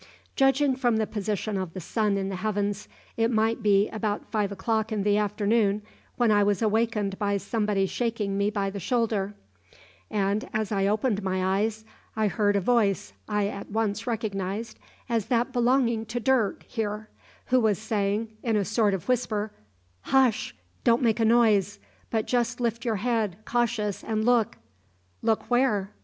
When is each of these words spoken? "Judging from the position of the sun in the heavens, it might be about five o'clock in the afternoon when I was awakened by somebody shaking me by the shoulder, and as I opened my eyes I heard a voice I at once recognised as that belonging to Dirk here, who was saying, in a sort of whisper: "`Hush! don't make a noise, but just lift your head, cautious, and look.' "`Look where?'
"Judging 0.35 0.75
from 0.75 0.97
the 0.97 1.05
position 1.05 1.57
of 1.59 1.75
the 1.75 1.79
sun 1.79 2.17
in 2.17 2.29
the 2.29 2.37
heavens, 2.37 2.87
it 3.17 3.29
might 3.29 3.61
be 3.61 3.87
about 3.89 4.25
five 4.31 4.51
o'clock 4.51 4.91
in 4.91 5.03
the 5.03 5.15
afternoon 5.15 5.83
when 6.15 6.31
I 6.31 6.41
was 6.41 6.63
awakened 6.63 7.19
by 7.19 7.37
somebody 7.37 7.85
shaking 7.85 8.35
me 8.35 8.49
by 8.49 8.71
the 8.71 8.79
shoulder, 8.79 9.35
and 10.09 10.49
as 10.53 10.71
I 10.71 10.87
opened 10.87 11.21
my 11.21 11.57
eyes 11.59 11.85
I 12.15 12.29
heard 12.29 12.55
a 12.55 12.59
voice 12.59 13.13
I 13.29 13.45
at 13.47 13.69
once 13.69 14.07
recognised 14.07 14.79
as 15.07 15.27
that 15.27 15.53
belonging 15.53 16.07
to 16.07 16.19
Dirk 16.19 16.63
here, 16.63 17.09
who 17.53 17.59
was 17.59 17.77
saying, 17.77 18.29
in 18.41 18.55
a 18.55 18.65
sort 18.65 18.95
of 18.95 19.07
whisper: 19.07 19.51
"`Hush! 20.07 20.53
don't 20.83 21.03
make 21.03 21.19
a 21.19 21.25
noise, 21.25 21.77
but 22.09 22.25
just 22.25 22.59
lift 22.59 22.83
your 22.85 22.95
head, 22.95 23.35
cautious, 23.45 24.03
and 24.03 24.25
look.' 24.25 24.57
"`Look 25.23 25.43
where?' 25.43 25.91